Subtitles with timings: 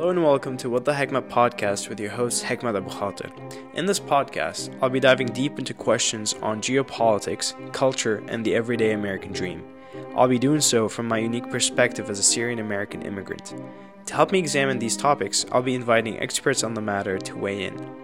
[0.00, 3.30] Hello and welcome to What the Hekmat podcast with your host Hekmat Abu Khatir.
[3.74, 8.92] In this podcast, I'll be diving deep into questions on geopolitics, culture, and the everyday
[8.92, 9.62] American dream.
[10.16, 13.54] I'll be doing so from my unique perspective as a Syrian American immigrant.
[14.06, 17.64] To help me examine these topics, I'll be inviting experts on the matter to weigh
[17.64, 17.94] in.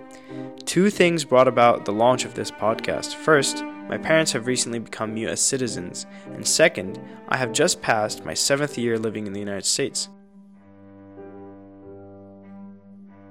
[0.66, 3.14] Two things brought about the launch of this podcast.
[3.14, 7.00] First, my parents have recently become US citizens, and second,
[7.30, 10.10] I have just passed my seventh year living in the United States.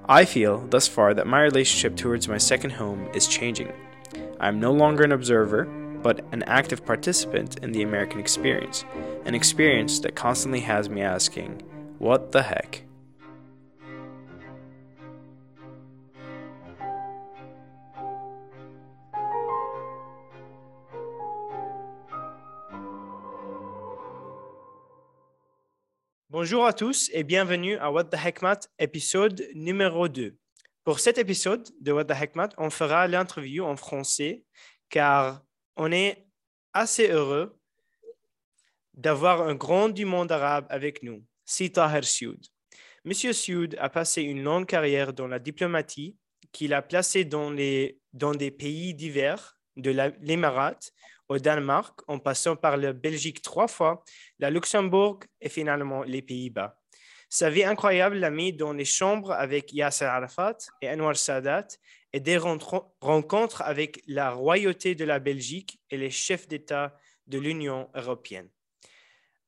[0.08, 3.72] I feel, thus far, that my relationship towards my second home is changing.
[4.38, 5.64] I am no longer an observer,
[6.02, 8.84] but an active participant in the American experience,
[9.24, 11.62] an experience that constantly has me asking,
[11.98, 12.85] what the heck?
[26.38, 30.36] Bonjour à tous et bienvenue à What the Hekmat, épisode numéro 2.
[30.84, 34.44] Pour cet épisode de What the Hekmat, on fera l'interview en français
[34.90, 35.42] car
[35.76, 36.26] on est
[36.74, 37.58] assez heureux
[38.92, 42.38] d'avoir un grand du monde arabe avec nous, Sita Hersioud.
[43.06, 46.18] Monsieur Sioud a passé une longue carrière dans la diplomatie
[46.52, 49.90] qu'il a placée dans, les, dans des pays divers, de
[50.20, 50.76] l'Émirat
[51.28, 54.04] au Danemark, en passant par la Belgique trois fois,
[54.38, 56.78] la Luxembourg et finalement les Pays-Bas.
[57.28, 61.66] Sa vie incroyable l'a mis dans les chambres avec Yasser Arafat et Anwar Sadat
[62.12, 66.96] et des rencontres avec la royauté de la Belgique et les chefs d'État
[67.26, 68.48] de l'Union européenne.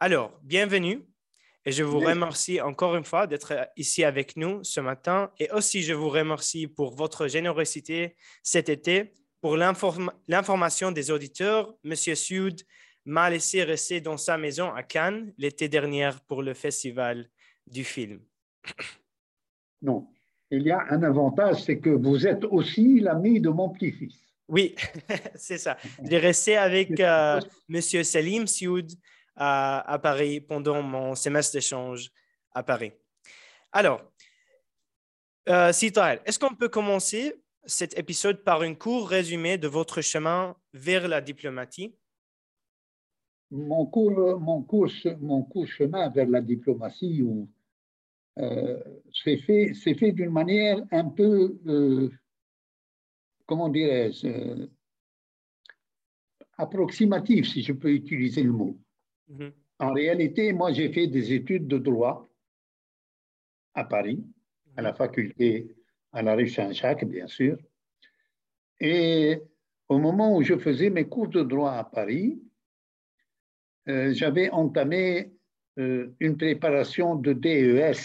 [0.01, 1.07] Alors, bienvenue
[1.65, 5.83] et je vous remercie encore une fois d'être ici avec nous ce matin et aussi
[5.83, 11.95] je vous remercie pour votre générosité cet été pour l'information des auditeurs, M.
[11.95, 12.63] Sud
[13.05, 17.29] m'a laissé rester dans sa maison à Cannes l'été dernier pour le festival
[17.67, 18.21] du film.
[19.81, 20.09] Non,
[20.51, 24.19] il y a un avantage, c'est que vous êtes aussi l'ami de mon petit-fils.
[24.49, 24.75] Oui,
[25.35, 25.77] c'est ça.
[26.03, 27.81] J'ai resté avec euh, M.
[27.81, 28.91] Salim Sioud
[29.37, 32.11] à, à, Paris pendant mon semestre d'échange
[32.53, 32.93] à Paris.
[33.73, 34.03] Alors,
[35.49, 37.35] euh, est-ce qu'on peut commencer
[37.69, 41.95] cet épisode par un court résumé de votre chemin vers la diplomatie
[43.51, 44.91] mon court, mon, court,
[45.21, 47.25] mon court chemin vers la diplomatie
[48.39, 48.79] euh,
[49.13, 52.11] s'est fait, fait d'une manière un peu, euh,
[53.47, 54.67] comment dirais-je, euh,
[56.59, 58.79] approximative, si je peux utiliser le mot.
[59.31, 59.53] Mm-hmm.
[59.79, 62.29] En réalité, moi, j'ai fait des études de droit
[63.75, 64.23] à Paris,
[64.77, 64.97] à la mm-hmm.
[64.97, 65.78] faculté
[66.13, 67.57] à la rue Saint-Jacques, bien sûr.
[68.81, 69.41] Et
[69.89, 72.41] au moment où je faisais mes cours de droit à Paris,
[73.89, 75.33] euh, j'avais entamé
[75.79, 77.99] euh, une préparation de DES,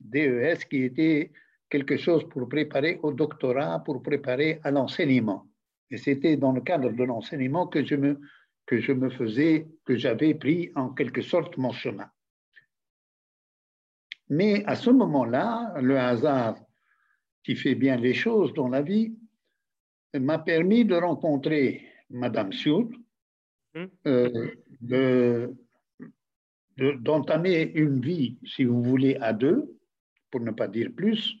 [0.00, 1.32] DES qui était
[1.68, 5.46] quelque chose pour préparer au doctorat, pour préparer à l'enseignement.
[5.90, 8.20] Et c'était dans le cadre de l'enseignement que je me
[8.66, 12.08] que je me faisais, que j'avais pris en quelque sorte mon chemin.
[14.30, 16.56] Mais à ce moment-là, le hasard
[17.44, 19.14] qui fait bien les choses dans la vie,
[20.14, 22.94] m'a permis de rencontrer Madame Sioud,
[23.74, 23.88] hum.
[24.06, 25.48] euh,
[26.76, 29.78] d'entamer une vie, si vous voulez, à deux,
[30.30, 31.36] pour ne pas dire plus.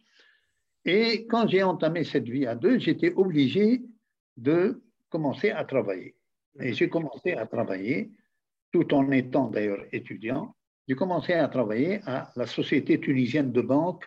[0.84, 3.82] Et quand j'ai entamé cette vie à deux, j'étais obligé
[4.36, 6.14] de commencer à travailler.
[6.60, 8.12] Et j'ai commencé à travailler,
[8.72, 10.54] tout en étant d'ailleurs étudiant,
[10.86, 14.04] j'ai commencé à travailler à la Société tunisienne de banque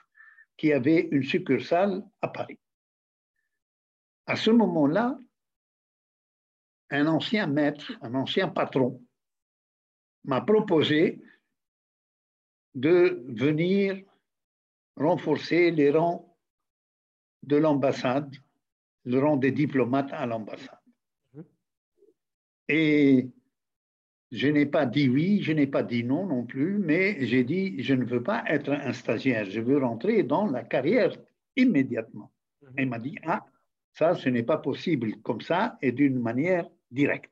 [0.58, 2.60] qui avait une succursale à Paris.
[4.26, 5.18] À ce moment-là,
[6.90, 9.02] un ancien maître, un ancien patron,
[10.26, 11.22] m'a proposé
[12.76, 14.04] de venir
[14.96, 16.38] renforcer les rangs
[17.44, 18.36] de l'ambassade,
[19.06, 20.80] le rang des diplomates à l'ambassade.
[21.34, 21.46] Mhm.
[22.68, 23.32] Et
[24.32, 27.82] je n'ai pas dit oui, je n'ai pas dit non non plus, mais j'ai dit
[27.82, 31.16] je ne veux pas être un stagiaire, je veux rentrer dans la carrière
[31.56, 32.32] immédiatement.
[32.62, 32.74] Mhm.
[32.78, 33.46] Il m'a dit ah,
[33.94, 37.32] ça, ce n'est pas possible comme ça et d'une manière directe.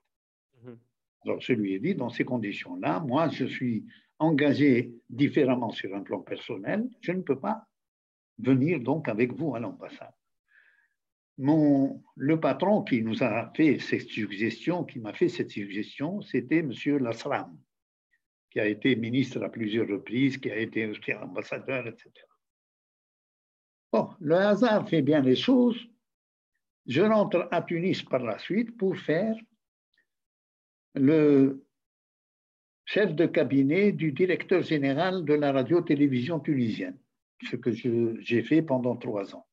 [0.64, 0.78] Mhm.
[1.26, 3.86] Alors je lui ai dit dans ces conditions-là, moi je suis
[4.18, 7.68] engagé différemment sur un plan personnel, je ne peux pas
[8.40, 10.15] venir donc avec vous à l'ambassade
[11.38, 16.60] mon, le patron qui nous a fait cette suggestion, qui m'a fait cette suggestion, c'était
[16.60, 16.72] M.
[17.00, 17.58] Lasram,
[18.50, 22.12] qui a été ministre à plusieurs reprises, qui a été aussi ambassadeur, etc.
[23.92, 25.80] Bon, le hasard fait bien les choses.
[26.86, 29.36] Je rentre à Tunis par la suite pour faire
[30.94, 31.66] le
[32.86, 36.98] chef de cabinet du directeur général de la radio-télévision tunisienne.
[37.44, 39.46] ce que j'ai fait pendant trois ans.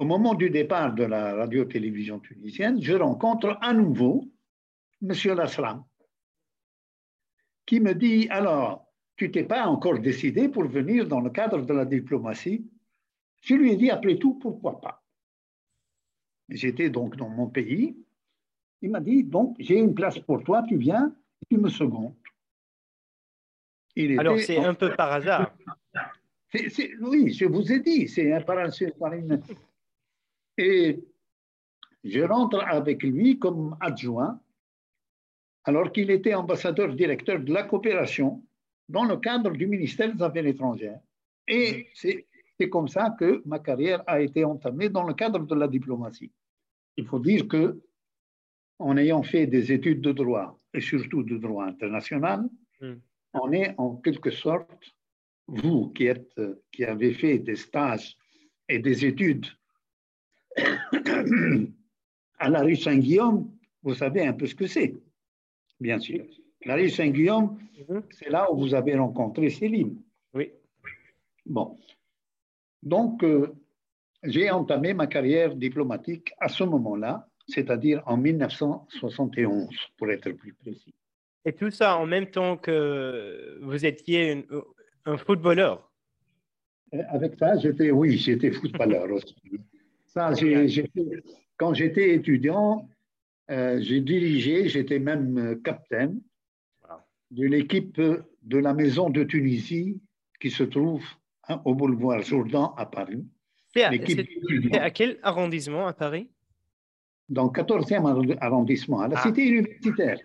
[0.00, 4.24] Au moment du départ de la radio-télévision tunisienne, je rencontre à nouveau
[5.02, 5.12] M.
[5.36, 5.84] Lasram,
[7.66, 11.74] qui me dit, alors, tu t'es pas encore décidé pour venir dans le cadre de
[11.74, 12.66] la diplomatie?
[13.42, 15.02] Je lui ai dit, après tout, pourquoi pas?
[16.48, 17.94] J'étais donc dans mon pays.
[18.80, 21.14] Il m'a dit, donc, j'ai une place pour toi, tu viens,
[21.50, 22.16] tu me secondes.
[24.16, 25.54] Alors, c'est un peu par hasard.
[27.02, 28.66] oui, je vous ai dit, c'est un par,
[28.98, 29.42] par une...
[30.60, 31.02] Et
[32.04, 34.38] je rentre avec lui comme adjoint,
[35.64, 38.44] alors qu'il était ambassadeur directeur de la coopération
[38.86, 41.00] dans le cadre du ministère des Affaires étrangères.
[41.48, 45.66] Et c'est comme ça que ma carrière a été entamée dans le cadre de la
[45.66, 46.30] diplomatie.
[46.98, 47.80] Il faut dire que,
[48.78, 52.46] en ayant fait des études de droit, et surtout de droit international,
[52.82, 52.96] hmm.
[53.32, 54.94] on est en quelque sorte,
[55.46, 56.38] vous qui, êtes,
[56.70, 58.18] qui avez fait des stages
[58.68, 59.46] et des études
[62.38, 63.50] à la rue Saint-Guillaume,
[63.82, 64.94] vous savez un peu ce que c'est,
[65.78, 66.24] bien sûr.
[66.64, 67.58] La rue Saint-Guillaume,
[67.88, 68.02] mhm.
[68.10, 70.00] c'est là où vous avez rencontré Céline.
[70.34, 70.50] Oui.
[71.46, 71.78] Bon.
[72.82, 73.54] Donc, euh,
[74.22, 80.94] j'ai entamé ma carrière diplomatique à ce moment-là, c'est-à-dire en 1971, pour être plus précis.
[81.44, 84.46] Et tout ça en même temps que vous étiez
[85.06, 85.90] un footballeur?
[86.94, 89.34] Euh, Avec ça, j'étais, oui, j'étais footballeur aussi.
[90.12, 90.32] Ça,
[91.56, 92.88] quand j'étais étudiant,
[93.50, 96.20] euh, j'ai dirigé, j'étais même euh, capitaine
[97.30, 100.00] de l'équipe de la Maison de Tunisie
[100.40, 101.04] qui se trouve
[101.48, 103.24] hein, au boulevard Jourdan à Paris.
[103.72, 106.28] C'est à, quel arrondissement à Paris?
[107.28, 109.22] Dans le 14e arrondissement, à la ah.
[109.22, 110.18] cité universitaire.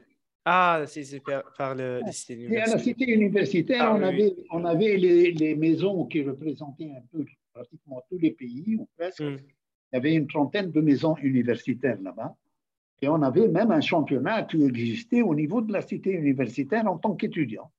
[0.46, 1.22] Ah, c'est
[1.58, 2.68] par le, cité universitaire.
[2.68, 7.04] Et à la cité universitaire, ah on, avait, on avait les, maisons qui représentaient un
[7.12, 7.24] peu
[7.54, 9.22] pratiquement tous les pays, ou presque.
[9.22, 9.38] Hmm.
[9.92, 12.36] Il y avait une trentaine de maisons universitaires là-bas.
[13.02, 16.98] Et on avait même un championnat qui existait au niveau de la cité universitaire en
[16.98, 17.72] tant qu'étudiant.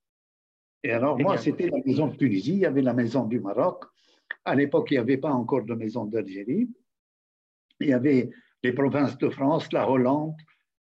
[0.83, 3.83] Et alors, moi, c'était la maison de Tunisie, il y avait la maison du Maroc.
[4.45, 6.69] À l'époque, il n'y avait pas encore de maison d'Algérie.
[7.79, 8.29] Il y avait
[8.63, 10.35] les provinces de France, la Hollande,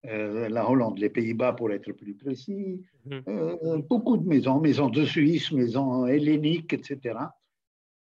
[0.05, 3.23] euh, la Hollande, les Pays-Bas pour être plus précis, mhm.
[3.27, 7.15] euh, beaucoup de maisons, maisons de Suisse, maisons helléniques, etc.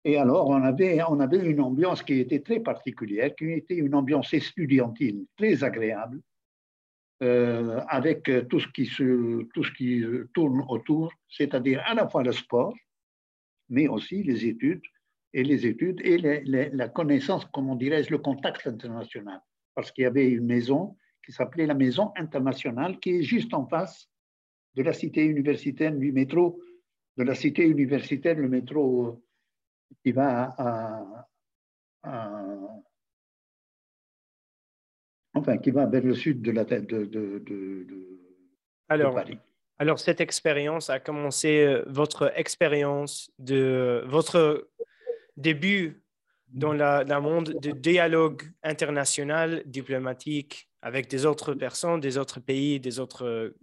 [0.08, 3.94] Et alors, on avait, on avait une ambiance qui était très particulière, qui était une
[3.94, 6.22] ambiance estudiantine très agréable,
[7.22, 10.02] euh, avec tout ce, qui se, tout ce qui
[10.34, 12.74] tourne autour, c'est-à-dire à la fois le sport,
[13.68, 14.82] mais aussi les études,
[15.34, 19.42] et les études et la connaissance, comment dirais-je, le contact international.
[19.76, 20.96] Parce qu'il y avait une maison
[21.26, 24.08] qui s'appelait la Maison internationale, qui est juste en face
[24.76, 26.62] de la cité universitaire du métro,
[27.18, 29.22] de la cité universitaire, le métro
[30.04, 31.28] qui va à,
[35.34, 37.88] enfin, qui va vers le sud de la tête de, de, de,
[38.90, 39.38] alors, Paris.
[39.80, 44.70] Alors, cette expérience a commencé, euh, votre expérience de votre
[45.36, 46.02] début
[46.48, 53.00] dans le monde de dialogue international, diplomatique, avec des autres personnes, des autres pays, des
[53.00, 53.54] autres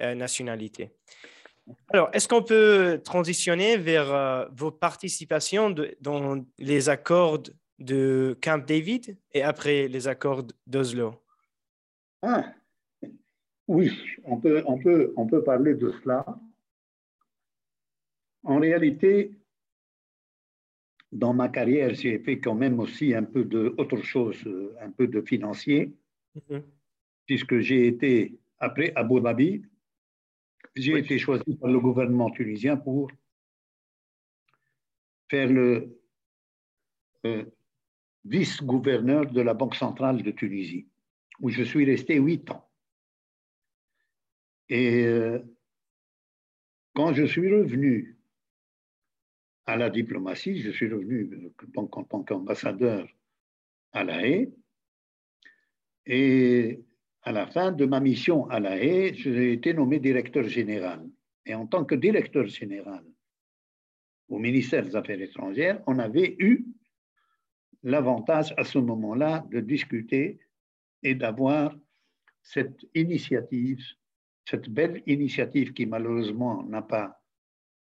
[0.00, 0.92] euh, nationalités.
[1.88, 7.42] Alors, est-ce qu'on peut transitionner vers euh, vos participations dans les accords
[7.78, 11.14] de Camp David et après les accords d'Oslo?
[12.22, 12.52] Ah,
[13.66, 13.90] Oui,
[14.24, 16.24] on peut, on, peut, on peut parler de cela.
[18.42, 19.32] En réalité,
[21.12, 24.36] dans ma carrière, j'ai fait quand même aussi un peu de autre chose,
[24.80, 25.94] un peu de financier,
[26.36, 26.62] mm-hmm.
[27.24, 29.62] puisque j'ai été, après Abu Dhabi,
[30.76, 33.10] j'ai été choisi par le gouvernement tunisien pour
[35.28, 36.00] faire le
[37.26, 37.44] euh,
[38.24, 40.88] vice-gouverneur de la Banque centrale de Tunisie,
[41.40, 42.68] où je suis resté huit ans.
[44.68, 45.38] Et euh,
[46.94, 48.18] quand je suis revenu
[49.66, 53.08] à la diplomatie, je suis revenu en tant qu'ambassadeur
[53.92, 54.52] à La Haye,
[56.06, 56.84] et
[57.24, 61.08] à la fin de ma mission à La Haye, j'ai été nommé directeur général.
[61.46, 63.04] Et en tant que directeur général
[64.28, 66.66] au ministère des Affaires étrangères, on avait eu
[67.82, 70.38] l'avantage à ce moment-là de discuter
[71.02, 71.76] et d'avoir
[72.42, 73.82] cette initiative,
[74.46, 77.22] cette belle initiative qui malheureusement n'a pas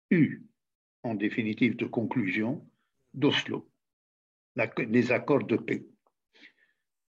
[0.09, 0.43] eu
[1.03, 2.65] en définitive de conclusion
[3.13, 3.69] d'Oslo,
[4.55, 5.85] les accords de paix.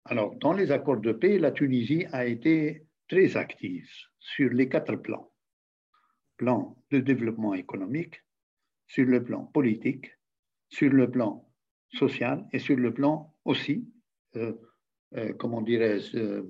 [0.06, 4.96] Alors, dans les accords de paix, la Tunisie a été très active sur les quatre
[4.96, 5.32] plans.
[6.38, 8.22] Plan de développement économique,
[8.86, 10.12] sur le plan politique,
[10.70, 11.50] sur le plan
[11.94, 13.90] social et sur le plan aussi,
[14.36, 14.54] euh,
[15.16, 16.44] euh, comment dirais-je,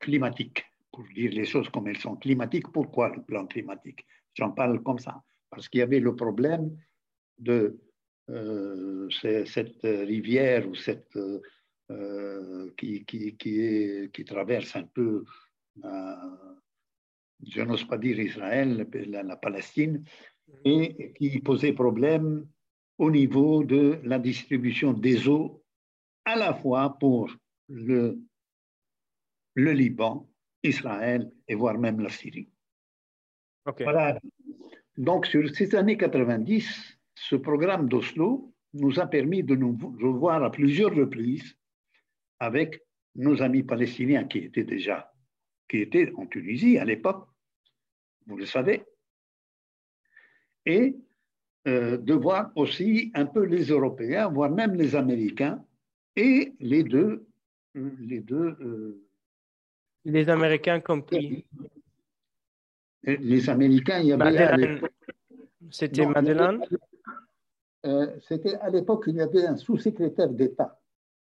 [0.00, 2.16] climatique, pour dire les choses comme elles sont.
[2.16, 4.04] Climatique, pourquoi le plan climatique?
[4.34, 6.76] J'en parle comme ça, parce qu'il y avait le problème
[7.38, 7.80] de
[9.10, 11.18] cette rivière ou cette
[12.76, 15.24] qui, qui, qui, est, qui, traverse un peu
[17.46, 20.04] je n'ose pas dire Israël, la, Palestine,
[20.64, 22.46] et qui posait problème
[22.98, 25.64] au niveau de la distribution des eaux,
[26.24, 27.30] à la fois pour
[27.68, 28.20] le,
[29.54, 30.28] le Liban,
[30.62, 32.48] Israël et voire même la Syrie.
[33.80, 34.18] Voilà.
[34.96, 36.98] Donc, sur ces années 90,
[37.28, 41.56] ce programme d'Oslo nous a permis de nous revoir à plusieurs reprises
[42.38, 42.82] avec
[43.14, 45.12] nos amis palestiniens qui étaient déjà
[45.68, 47.26] qui étaient en Tunisie à l'époque
[48.26, 48.84] vous le savez,
[50.66, 50.96] et
[51.66, 55.64] euh, de voir aussi un peu les Européens, voire même les Américains,
[56.16, 57.26] et les deux.
[57.76, 59.02] Euh, les, deux euh,
[60.04, 61.46] les Américains compris.
[63.04, 64.80] Les Américains, il y avait.
[65.70, 66.60] C'était Madeleine?
[68.28, 70.80] C'était à l'époque, il y avait un sous-secrétaire d'État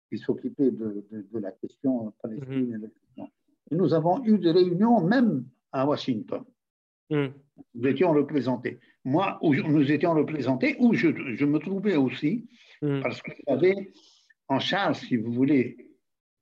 [0.08, 2.90] qui s'occupait de, de, la question palestinienne.
[3.16, 3.26] Mhm.
[3.70, 6.44] Et nous avons eu des réunions même à Washington.
[7.10, 7.28] Hmm.
[7.74, 8.78] Nous étions représentés.
[9.04, 12.46] Moi, nous étions représentés, où je, je me trouvais aussi,
[12.82, 13.00] hmm.
[13.02, 13.92] parce que j'avais
[14.48, 15.76] en charge, si vous voulez,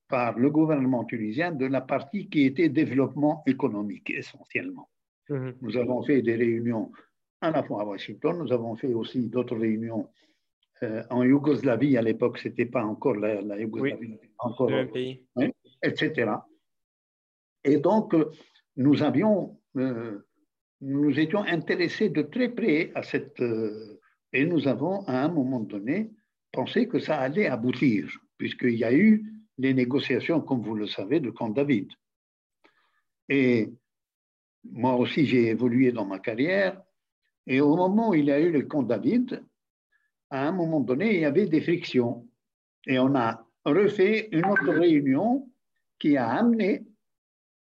[0.08, 4.88] par le gouvernement tunisien, de la partie qui était développement économique essentiellement.
[5.28, 5.52] Hmm.
[5.60, 6.92] Nous avons fait des réunions
[7.42, 10.08] à la fois à Washington, nous avons fait aussi d'autres réunions
[10.82, 11.96] euh, en Yougoslavie.
[11.96, 15.24] À l'époque, ce n'était pas encore la, Yougoslavie, encore le pays,
[15.82, 16.32] etc.
[17.64, 18.14] Et donc,
[18.76, 20.18] nous avions euh,
[20.82, 23.40] nous étions intéressés de très près à cette...
[23.40, 24.00] Euh,
[24.32, 26.10] et nous avons, à un moment donné,
[26.50, 29.24] pensé que ça allait aboutir, puisqu'il y a eu
[29.58, 31.88] les négociations, comme vous le savez, de Camp David.
[33.28, 33.70] Et
[34.64, 36.82] moi aussi, j'ai évolué dans ma carrière.
[37.46, 39.44] Et au moment où il y a eu le Camp David,
[40.30, 42.28] à un moment donné, il y avait des frictions.
[42.86, 45.50] Et on a refait une autre réunion
[45.98, 46.86] qui a amené,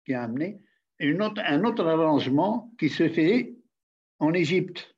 [0.05, 0.59] qui a amené
[1.01, 3.55] un autre arrangement qui se fait
[4.19, 4.95] en Égypte.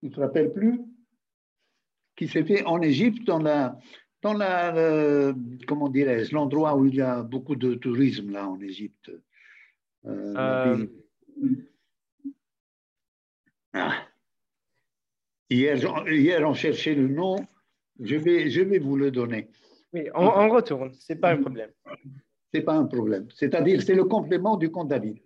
[0.00, 0.80] Tu ne te rappelles plus?
[2.16, 3.78] Qui s'est fait en Égypte dans la,
[4.22, 5.32] dans la,
[5.90, 9.10] dirais-je, l'endroit où il y a beaucoup de tourisme là en Égypte.
[10.06, 10.86] Euh, euh.
[13.72, 14.06] Ah.
[15.48, 15.76] Hier,
[16.08, 17.36] hier, on cherchait le nom.
[18.00, 19.48] Je vais, je vais vous le donner.
[19.92, 21.70] Oui, on, retourne, ce n'est pas un problème.
[22.52, 23.28] Ce n'est pas un problème.
[23.34, 25.18] C'est-à-dire, c'est le complément du compte David.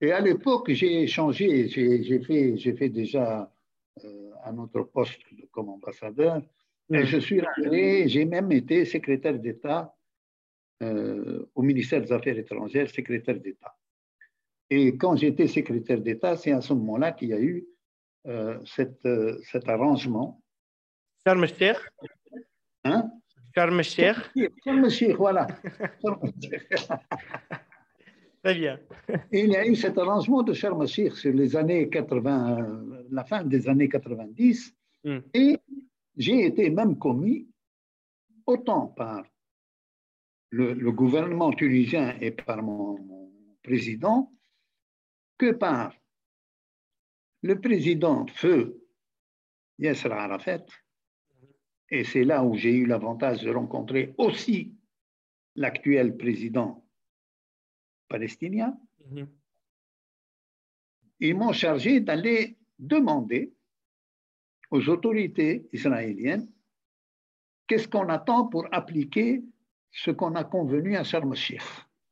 [0.00, 3.50] Et à l'époque, j'ai changé, j'ai fait, fait déjà
[4.04, 5.20] euh, un autre poste
[5.50, 6.42] comme ambassadeur.
[6.90, 9.94] Et je suis rentré, j'ai même été secrétaire d'État
[10.82, 13.74] euh, au ministère des Affaires étrangères, secrétaire d'État.
[14.70, 17.66] Et quand j'étais secrétaire d'État, c'est à ce moment-là qu'il y a eu
[18.26, 19.06] euh, cette,
[19.44, 20.42] cet arrangement.
[21.24, 21.46] Charles
[22.84, 23.10] Hein?
[23.56, 25.46] Sharm el voilà.
[28.42, 28.78] Très bien.
[29.32, 33.44] il y a eu cet arrangement de Sharm el sur les années 80, la fin
[33.44, 35.18] des années 90, hmm.
[35.32, 35.58] et
[36.16, 37.48] j'ai été même commis
[38.46, 39.24] autant par
[40.50, 43.32] le, gouvernement tunisien et par mon, mon,
[43.62, 44.30] président
[45.38, 45.94] que par
[47.42, 48.82] le président feu
[49.78, 50.64] Yasser Arafat
[51.90, 54.74] et c'est là où j'ai eu l'avantage de rencontrer aussi
[55.54, 56.84] l'actuel président
[58.08, 58.78] palestinien.
[59.10, 59.28] Mhm.
[61.20, 63.54] Ils m'ont chargé d'aller demander
[64.70, 66.50] aux autorités israéliennes
[67.66, 69.42] qu'est-ce qu'on attend pour appliquer
[69.90, 71.62] ce qu'on a convenu à Sharm el-Sheikh.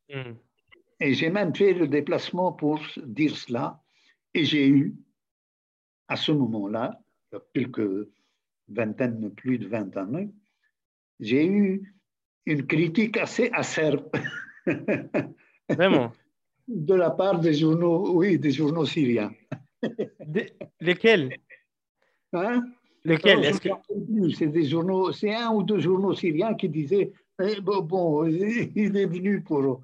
[0.09, 0.39] Mhm.
[1.01, 3.83] Et j'ai même fait le déplacement pour dire cela.
[4.33, 4.95] Et j'ai eu,
[6.09, 7.01] à ce moment-là,
[7.53, 8.09] quelques
[8.69, 10.31] vingtaine, plus de 20 années,
[11.21, 11.95] j'ai eu
[12.47, 14.11] une critique assez acerbe.
[15.69, 16.13] Vraiment?
[16.67, 19.33] De la part des journaux, oui, des journaux syriens.
[20.81, 21.37] lesquels?
[22.33, 22.65] Hein?
[23.05, 23.55] Lesquels?
[24.37, 28.97] C'est des journaux, c'est un ou deux journaux syriens qui disaient eh, bon, bon, il
[28.97, 29.83] est venu pour.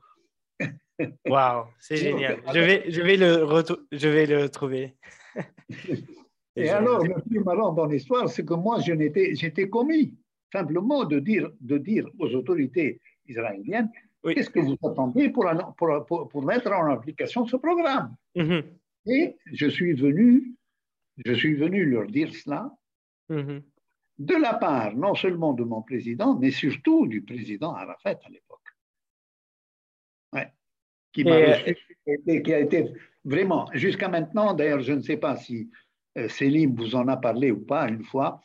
[1.26, 2.40] Waouh, c'est génial.
[2.54, 3.46] Je vais, je vais le,
[3.92, 4.96] je vais le trouver.
[6.56, 10.14] Et, alors, le plus marrant dans l'histoire, c'est que moi, j'étais commis
[10.52, 13.88] simplement de dire, de dire aux autorités israéliennes
[14.24, 15.46] qu'est-ce que vous attendez pour,
[15.78, 18.14] pour, pour, mettre en application ce programme?
[18.34, 18.62] Mhm.
[19.06, 20.54] Et je suis venu,
[21.24, 22.70] je suis venu leur dire cela
[23.30, 23.62] Mhm.
[24.18, 28.49] de la part non seulement de mon président, mais surtout du président Arafat à l'époque.
[31.16, 31.22] Ouais.
[31.22, 32.92] Qui, m'a reçu, a été- qui a été
[33.24, 35.68] vraiment, jusqu'à maintenant, d'ailleurs, je ne sais pas si
[36.18, 38.40] euh, Céline vous en a parlé ou pas une fois,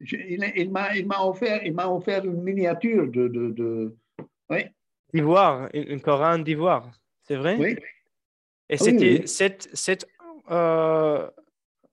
[0.00, 3.28] je- il, il m'a offert, il offert une miniature de.
[3.28, 3.96] de, de-
[4.50, 4.64] oui,
[5.12, 6.90] D'ivoire, une, Coran d'ivoire,
[7.22, 7.56] c'est vrai?
[7.58, 7.76] oui,
[8.68, 9.28] Et oui, c'était oui.
[9.28, 10.06] cette, cette
[10.50, 11.30] euh,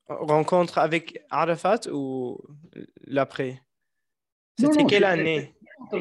[0.07, 2.37] rencontre avec Arafat ou
[3.05, 3.61] l'après?
[4.57, 5.53] C'était quelle année?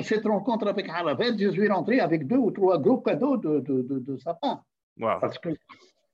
[0.02, 3.82] Cette rencontre avec Arafat, je suis rentré avec deux ou trois gros cadeaux de, de,
[3.82, 4.64] de, de sa part.
[4.98, 5.20] Wow.
[5.20, 5.48] Parce que,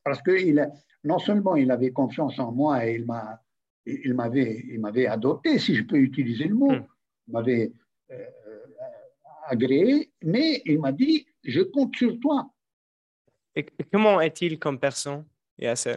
[0.05, 0.71] parce que il a-
[1.05, 3.41] non seulement il avait confiance en moi et il m'a,
[3.85, 6.85] il m'avait, il m'avait adopté, si je peux utiliser le mot, Hmm.
[7.29, 7.73] il m'avait
[8.11, 8.25] euh,
[9.47, 12.51] agréé, mais il m'a dit, je compte sur toi.
[13.55, 15.25] Et et comment est-il comme personne,
[15.59, 15.97] Yasser?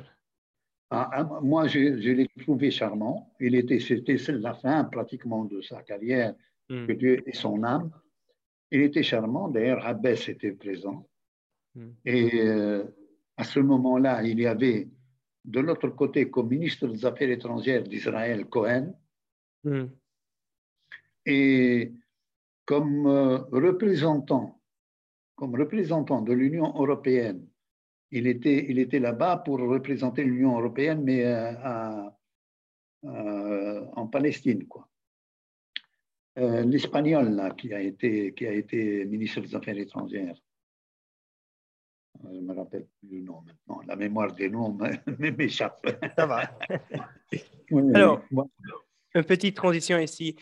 [0.91, 3.31] Ah, ah, moi, je, je l'ai trouvé charmant.
[3.39, 6.33] Il était, c'était la fin pratiquement de sa carrière,
[6.87, 7.91] Que Dieu ait son âme.
[8.71, 9.47] Il était charmant.
[9.49, 11.07] D'ailleurs, Abbès était présent.
[11.75, 11.91] Hmm.
[12.05, 12.83] Et euh,
[13.37, 14.87] à ce moment-là, il y avait
[15.45, 18.93] de l'autre côté, comme ministre des Affaires étrangères d'Israël, Cohen,
[19.63, 19.87] Hmm.
[21.25, 21.91] et
[22.65, 24.61] comme euh, représentant,
[25.35, 27.45] comme représentant de l'Union européenne,
[28.11, 32.17] il était, il était là-bas pour représenter l'Union européenne, mais euh, à-
[33.05, 34.88] euh, en Palestine, quoi.
[36.39, 40.35] Euh, L'Espagnol, là, qui a, été, qui a été ministre des Affaires étrangères.
[42.23, 43.81] Euh, Je ne me rappelle plus le nom maintenant.
[43.85, 44.77] La mémoire des noms
[45.19, 45.85] m'échappe.
[46.17, 46.57] Ça va.
[47.71, 47.83] Oui.
[47.93, 48.23] Alors.
[49.13, 50.35] Une petite transition ici.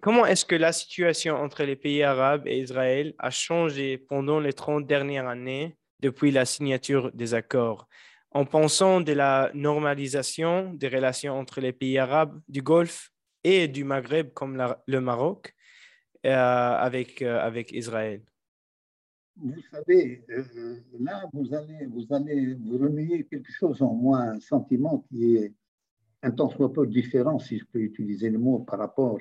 [0.00, 4.52] Comment est-ce que la situation entre les pays arabes et Israël a changé pendant les
[4.52, 7.88] 30 dernières années depuis la signature des accords?
[8.30, 13.09] En pensant de la normalisation des relations entre les pays arabes du Golfe
[13.44, 15.54] et du Maghreb comme la- le Maroc
[16.26, 18.24] euh, avec, euh, avec Israël?
[19.36, 24.40] Vous savez, euh, là, vous allez, vous allez vous remuer quelque chose en moi, un
[24.40, 25.54] sentiment qui est
[26.22, 29.18] un tant soit peu différent, si je peux utiliser le mot, par rapport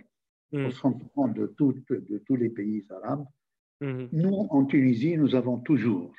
[0.51, 3.25] Hmm, au sentiment de, toutes- de tous les pays arabes.
[3.81, 6.13] mhm, Nous, en Tunisie, nous avons toujours,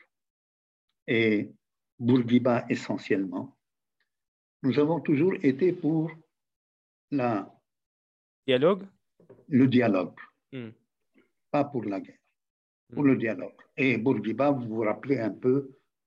[1.07, 1.53] et
[1.99, 3.59] Bourguiba essentiellement,
[4.63, 6.11] nous avons toujours été pour
[7.11, 7.60] la,
[8.51, 8.85] Dialogue?
[9.49, 10.19] le dialogue,
[10.53, 10.71] Hmm,
[11.53, 12.19] pas pour la guerre,
[12.93, 13.55] pour le dialogue.
[13.77, 15.57] Et Bourguiba, vous vous rappelez un peu,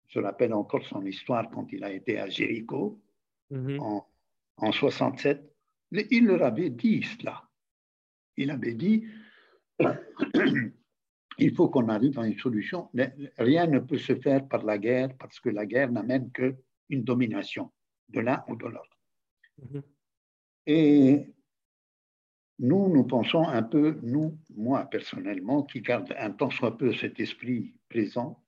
[0.08, 3.01] je rappelle encore son histoire quand il a été à Jéricho
[3.49, 4.06] mhm, en,
[4.58, 5.39] en 67,
[6.12, 7.49] il leur avait dit cela.
[8.36, 9.08] Il avait dit,
[11.38, 12.89] il faut qu'on arrive à une solution.
[13.38, 17.71] Rien ne peut se faire par la guerre parce que la guerre n'amène qu'une domination
[18.10, 18.97] de l'un ou de l'autre.
[19.62, 19.84] mhm.
[20.65, 21.34] Et
[22.60, 27.20] nous, nous pensons un peu, nous, moi personnellement, qui garde un tant soit peu cet
[27.20, 28.44] esprit présent,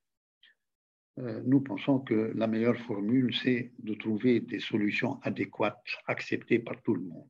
[1.18, 6.82] euh, nous pensons que la meilleure formule, c'est de trouver des solutions adéquates, acceptées par
[6.84, 7.30] tout le monde.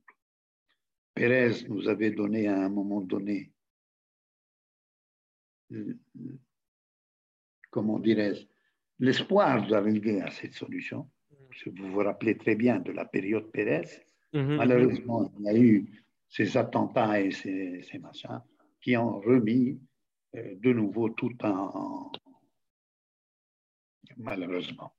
[1.14, 3.52] Pérez nous avait donné à un moment donné,
[5.72, 5.98] euh,
[7.70, 8.44] comment dirais-je,
[8.98, 11.08] l'espoir d'arriver à cette solution.
[11.62, 15.58] Si vous vous rappelez très bien de la période Pérez, Mhm, Malheureusement, il y a
[15.58, 15.86] eu
[16.28, 18.42] ces attentats et ces, ces machins
[18.80, 19.80] qui ont remis
[20.36, 22.12] euh, de nouveau tout en.
[24.16, 24.94] Malheureusement.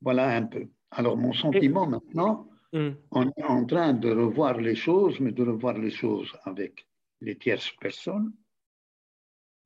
[0.00, 0.68] Voilà un peu.
[0.90, 5.42] Alors, mon sentiment maintenant, mhm, on est en train de revoir les choses, mais de
[5.42, 6.86] revoir les choses avec
[7.20, 8.32] les tierces personnes,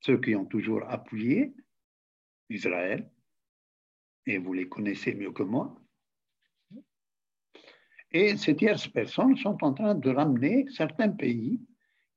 [0.00, 1.54] ceux qui ont toujours appuyé
[2.48, 3.10] Israël,
[4.26, 5.74] et vous les connaissez mieux que moi.
[8.12, 11.60] Et ces tierces personnes sont en train de ramener certains pays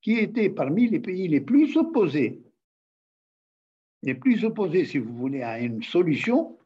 [0.01, 2.41] qui étaient parmi les pays les plus opposés,
[4.03, 6.59] les plus opposés, si vous voulez, à une solution,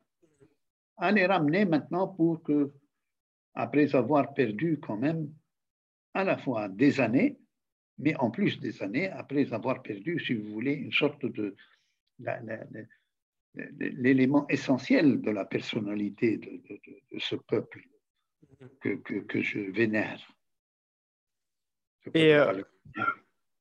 [0.97, 2.71] à les ramener maintenant pour que,
[3.53, 5.31] après avoir perdu quand même
[6.13, 7.37] à la fois des années,
[7.97, 11.55] mais en plus des années, après avoir perdu, si vous voulez, une sorte de
[13.79, 16.61] l'élément essentiel de la personnalité de-
[17.11, 17.88] de ce peuple
[18.81, 20.19] que, que, que je vénère.
[22.01, 22.61] Je Et, euh,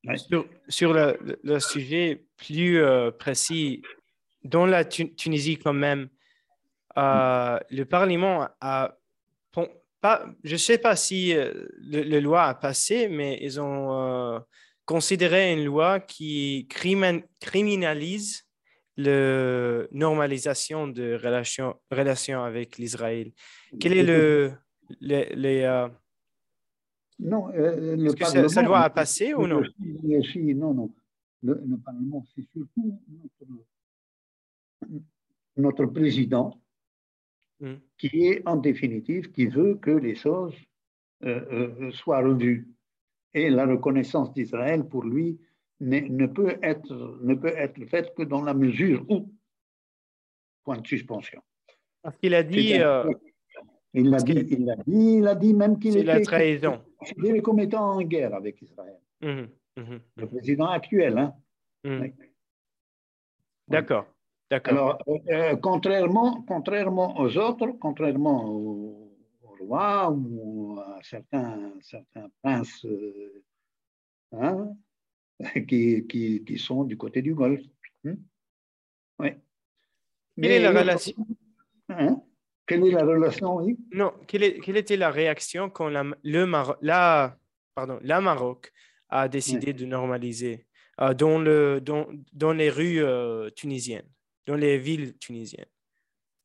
[0.04, 0.16] Ouais.
[0.16, 1.18] Sur, sur le,
[1.58, 3.82] sujet plus euh, précis,
[4.44, 6.08] dans la Tu- Tunisie quand même,
[6.96, 8.96] euh, le Parlement a,
[10.00, 11.68] pas, je ne sais pas si le,
[12.04, 14.40] le loi a passé, mais ils ont
[14.84, 18.46] considéré une loi qui crimin- criminalise
[18.96, 23.32] la normalisation de relations relation avec l'Israël.
[23.80, 24.52] Quel est le...
[25.00, 25.88] les, les, euh,
[27.18, 29.62] Non, euh, le que ça, Parlement- ça doit passer ou non?
[29.80, 30.94] Non, non.
[31.42, 35.00] Le, le Parlement, c'est surtout notre,
[35.56, 36.60] notre président
[37.60, 37.74] Hmm.
[37.96, 40.54] qui est en définitive, qui veut que les choses
[41.24, 42.68] euh, euh, soient revues.
[43.34, 45.40] Et la reconnaissance d'Israël, pour lui,
[45.80, 49.34] ne, peut être, ne peut être faite que dans la mesure où,
[50.62, 51.42] point de suspension.
[52.00, 53.02] Parce qu'il a dit, euh,
[53.94, 56.24] il l'a dit, que- il l'a dit, il a dit même qu'il c'est la était
[56.24, 56.82] trahison.
[56.98, 59.00] considéré comme étant en guerre avec Israël.
[59.22, 61.34] Mhm, mhm, Le président actuel, hein.
[61.84, 62.00] mhm.
[62.02, 62.12] Oui.
[63.68, 64.06] D'accord,
[64.50, 64.72] d'accord.
[64.72, 72.28] Alors, euh, euh, contrairement, contrairement aux autres, contrairement au, au roi ou à certains, certains
[72.42, 73.42] princes euh,
[74.32, 74.74] hein,
[75.68, 77.62] qui, qui, qui sont du côté du Golfe.
[78.06, 78.14] hein.
[79.18, 79.30] Oui.
[80.40, 81.26] Quelle est la relation
[81.88, 82.22] hein,
[82.68, 83.78] Quelle est la relation, oui?
[83.92, 87.36] Non, quelle, est- quelle était la réaction quand la, le Maroc, la,
[87.74, 88.72] pardon, la Maroc
[89.08, 90.66] a décidé de normaliser
[91.00, 94.08] euh, dans, le, dans, dans les rues euh, tunisiennes,
[94.46, 95.64] dans les villes tunisiennes?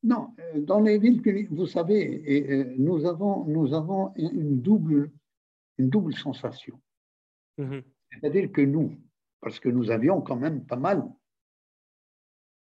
[0.02, 4.60] Non, euh, dans les villes, que- vous savez, et, euh, nous avons, nous avons une
[4.62, 5.10] double,
[5.78, 6.80] une double sensation.
[7.58, 7.82] Mhm,
[8.12, 8.98] C'est-à-dire que nous,
[9.40, 11.04] parce que nous avions quand même pas mal,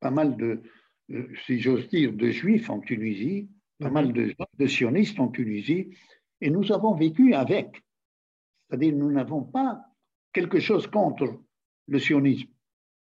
[0.00, 0.62] pas mal de,
[1.46, 3.94] si j'ose dire, de juifs en Tunisie, pas Mhm.
[3.94, 5.90] mal de, de sionistes en Tunisie,
[6.40, 7.82] et nous avons vécu avec.
[8.68, 9.80] C'est-à-dire nous n'avons pas
[10.32, 11.40] quelque chose contre
[11.86, 12.50] le sionisme.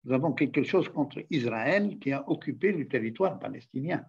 [0.05, 4.05] Nous avons quelque chose contre Israël qui a occupé le territoire palestinien.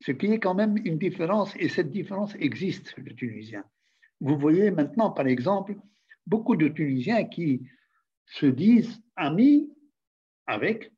[0.00, 3.64] Ce qui est quand même une différence, et cette différence existe chez le Tunisien.
[4.20, 5.76] Vous voyez maintenant, par exemple,
[6.26, 7.66] beaucoup de Tunisiens qui
[8.26, 9.68] se disent amis
[10.46, 10.92] avec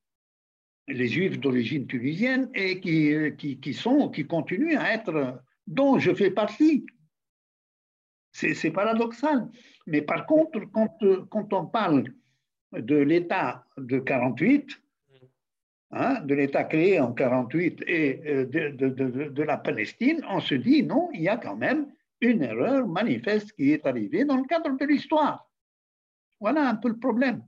[0.89, 6.15] les Juifs d'origine tunisienne et qui, qui, qui sont, qui continuent à être, dont je
[6.15, 6.87] fais partie.
[8.33, 9.49] C'est paradoxal.
[9.87, 10.99] Mais par contre, quand,
[11.31, 12.13] quand on parle
[12.73, 14.79] de l'État de 48,
[15.93, 20.55] hein, de l'État créé en 48 et euh, de, de, de la Palestine, on se
[20.55, 21.87] dit non, il y a quand même
[22.21, 25.49] une erreur manifeste qui est arrivée dans le cadre de l'histoire.
[26.41, 27.43] Voilà un peu le problème.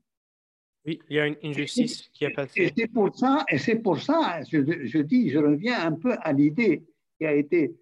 [0.86, 2.72] Oui, il y a une injustice qui a Et passé.
[2.76, 6.32] c'est pour ça, et c'est pour ça, je, je dis, je reviens un peu à
[6.32, 6.84] l'idée
[7.18, 7.74] qui a été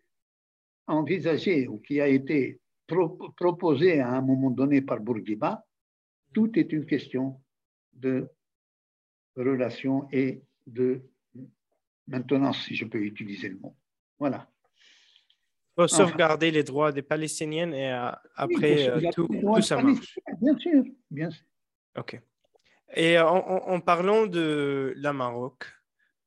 [0.86, 5.64] envisagée ou qui a été pro- proposée à un moment donné par Bourguiba.
[6.32, 7.40] Tout est une question
[7.92, 8.28] de
[9.36, 11.02] relation et de
[12.06, 13.76] maintenance, si je peux utiliser le mot.
[14.18, 14.48] Voilà.
[15.78, 19.62] Il faut sauvegarder les droits des Palestiniens et euh, après, Oui, euh, pour tout, tout
[19.62, 20.18] ça marche.
[20.40, 21.44] Bien sûr, bien sûr.
[21.98, 22.20] OK.
[22.94, 25.64] Et euh, en, en- en parlant de la Maroc,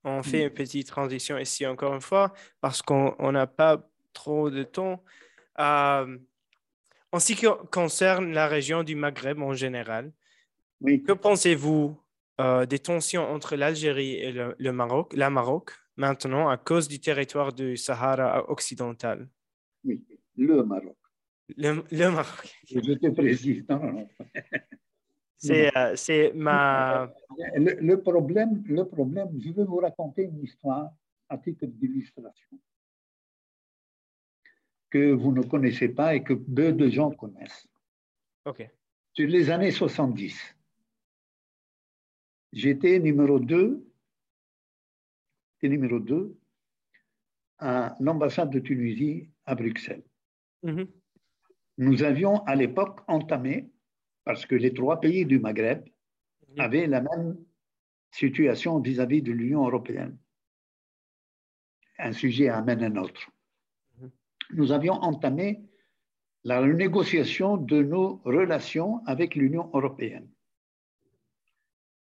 [0.03, 4.49] on fait une petite transition ici encore une fois parce qu'on on n'a pas trop
[4.49, 5.03] de temps.
[5.59, 6.17] Euh,
[7.11, 10.11] en ce qui concerne la région du Maghreb en général,
[10.81, 11.01] Oui.
[11.03, 11.99] que pensez-vous
[12.39, 16.99] euh, des tensions entre l'Algérie et le, le Maroc, la Maroc maintenant à cause du
[17.01, 19.27] territoire du Sahara occidental?
[19.83, 20.01] Oui,
[20.37, 20.95] le Maroc.
[21.57, 23.07] Le, le Maroc, Je te
[25.39, 27.11] c'est euh, c'est ma...
[27.55, 30.91] Le, le problème, le problème, je vais vous raconter une histoire
[31.29, 32.59] à titre d'illustration
[34.89, 37.67] que vous ne connaissez pas et que peu de gens connaissent.
[38.45, 38.67] OK.
[39.13, 40.55] Sur les années 70,
[42.53, 43.85] j'étais numéro 2,
[45.53, 46.35] j'étais numéro 2
[47.59, 50.03] à l'ambassade de Tunisie à Bruxelles.
[50.63, 50.87] Mhm.
[51.77, 53.69] Nous avions à l'époque entamé,
[54.29, 55.89] parce que les trois pays du Maghreb
[56.59, 57.43] avaient la même
[58.11, 60.19] situation vis-à-vis de l'Union européenne.
[61.97, 63.31] Un sujet amène un autre.
[63.97, 64.11] Mhm.
[64.51, 65.63] Nous avions entamé
[66.43, 70.29] la renégociation de nos relations avec l'Union européenne.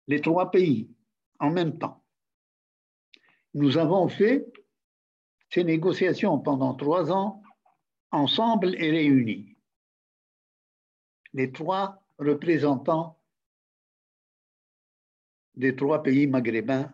[0.06, 0.90] Les trois pays
[1.38, 2.04] en même temps.
[3.54, 4.44] Nous avons fait
[5.48, 7.42] ces négociations pendant trois ans
[8.10, 9.56] ensemble et réunis.
[11.32, 13.18] Les trois représentants
[15.54, 16.92] des trois pays maghrébins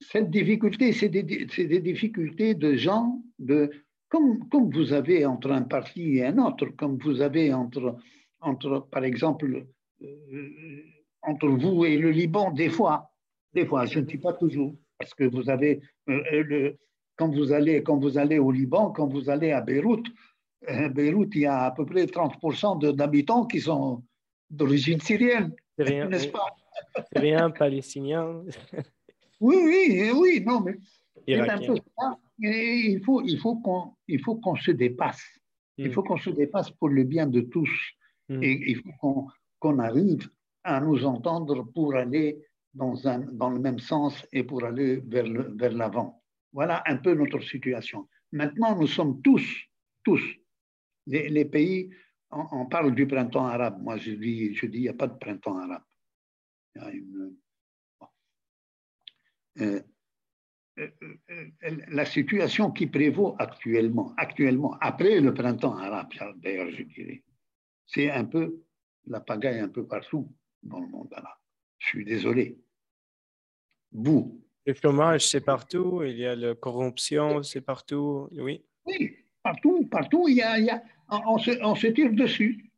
[0.00, 3.70] cette difficulté, c'est des, des, difficultés de gens de
[4.08, 7.96] comme, comme vous avez entre un parti et un autre, comme vous avez entre,
[8.40, 9.66] entre par exemple,
[10.02, 10.84] euh,
[11.26, 13.10] entre vous et le Liban, des fois,
[13.52, 16.76] des fois, je ne dis pas toujours, parce que vous avez, euh, le,
[17.16, 20.06] quand, vous allez, quand vous allez au Liban, quand vous allez à Beyrouth,
[20.68, 24.02] euh, Beyrouth, il y a à peu près 30% d'habitants qui sont
[24.50, 26.46] d'origine syrienne, n'est-ce pas?
[27.14, 28.42] Syriens, palestiniens.
[29.40, 30.74] oui, oui, oui, non, mais.
[31.26, 31.36] Et
[32.90, 35.22] il faut, il faut qu'on, il faut qu'on se dépasse.
[35.76, 35.92] Il hmm.
[35.92, 37.70] faut qu'on se dépasse pour le bien de tous.
[38.28, 38.42] Hmm.
[38.42, 39.26] Et il faut qu'on,
[39.58, 40.28] qu'on arrive
[40.64, 42.38] à nous entendre pour aller
[42.72, 46.22] dans, le même sens et pour aller vers, l'avant.
[46.52, 48.08] Voilà un peu notre situation.
[48.32, 49.46] Maintenant, nous sommes tous,
[50.02, 50.22] tous,
[51.06, 51.90] les, pays,
[52.30, 53.80] on, parle du printemps arabe.
[53.80, 55.82] Moi, je dis, je dis, il n'y a pas de printemps arabe.
[59.60, 59.80] Euh,
[60.80, 60.90] euh,
[61.30, 61.50] euh,
[61.88, 67.22] la situation qui prévaut actuellement, actuellement, après le printemps arabe, d'ailleurs, je dirais,
[67.86, 68.60] c'est un peu
[69.06, 71.38] la pagaille un peu partout dans le monde arabe.
[71.78, 72.58] Je suis désolé.
[73.92, 74.40] Vous.
[74.66, 76.02] Le chômage, c'est partout.
[76.02, 78.28] Il y a la corruption, c'est partout.
[78.32, 78.64] Oui.
[78.86, 80.26] Oui, partout, partout.
[80.28, 82.72] Il y a, il y a on, se, on, se, tire dessus,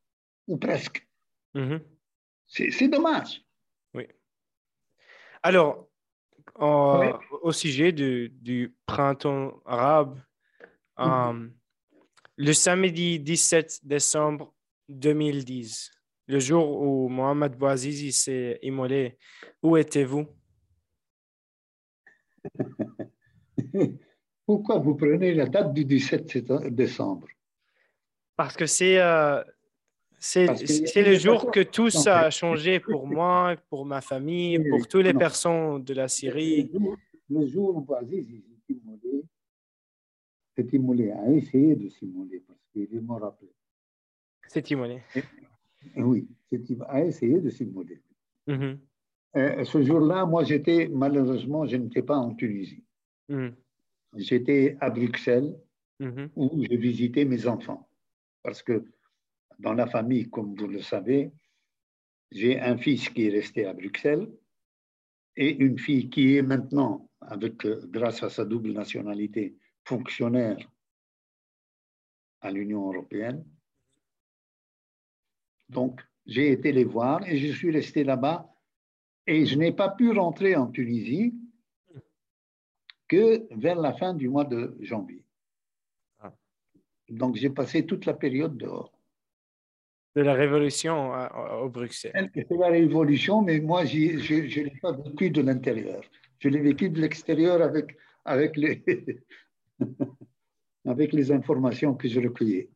[0.46, 1.06] ou presque.
[1.54, 1.80] Mm-hmm.
[2.48, 3.44] C'est dommage.
[3.94, 4.06] Oui.
[5.42, 5.88] Alors,
[6.56, 10.20] au sujet du, du, printemps arabe,
[10.98, 11.44] mm-hmm.
[11.44, 11.48] euh,
[12.36, 14.52] le samedi 17 décembre
[14.88, 15.92] 2010,
[16.26, 19.16] le jour où Mohamed Bouazizi s'est immolé,
[19.62, 20.26] où étiez-vous?
[24.46, 27.26] Pourquoi vous prenez la date du 17 décembre?
[28.36, 29.42] Parce que c'est euh,
[30.18, 35.04] c'est le jour que tout ça a changé pour moi, pour ma famille, pour toutes
[35.04, 36.70] les personnes de la Syrie.
[37.28, 39.24] Le jour, où Bouazizi s'est immolé,
[40.56, 43.52] s'est immolé, a essayé de s'immoler parce qu'il est mort après.
[44.48, 45.02] C'est immolé.
[45.96, 46.28] Oui,
[46.88, 48.02] a essayé de s'immoler.
[48.48, 48.78] Mm-hmm.
[49.36, 52.84] Euh, ce jour-là, moi, j'étais, malheureusement, je n'étais pas en Tunisie.
[53.28, 53.48] Mm.
[54.16, 55.54] J'étais à Bruxelles,
[56.00, 56.30] mm-hmm.
[56.36, 57.88] où j'ai visité mes enfants.
[58.42, 58.84] Parce que
[59.58, 61.32] dans la famille, comme vous le savez,
[62.30, 64.28] j'ai un fils qui est resté à Bruxelles
[65.36, 70.58] et une fille qui est maintenant, avec, euh, grâce à sa double nationalité, fonctionnaire
[72.40, 73.44] à l'Union européenne.
[75.68, 78.52] Donc, j'ai été les voir et je suis resté là-bas
[79.26, 81.34] et je n'ai pas pu rentrer en Tunisie
[83.08, 85.24] que vers la fin du mois de janvier.
[86.20, 86.34] Ah.
[87.08, 88.92] Donc j'ai passé toute la période dehors.
[90.14, 91.12] De la révolution
[91.62, 92.30] au Bruxelles.
[92.34, 96.02] C'est la révolution, mais moi, je ne l'ai pas vécu de l'intérieur.
[96.38, 98.82] Je l'ai vécu de l'extérieur avec, avec, les
[100.86, 102.70] avec les informations que je recueillais.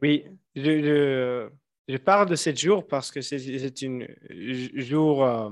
[0.00, 1.48] Oui, je, je
[1.96, 3.36] parle de ce jour parce que c'est
[3.84, 4.06] un
[4.74, 5.50] jour, euh,